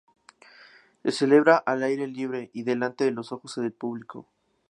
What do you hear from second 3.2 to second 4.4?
ojos del público.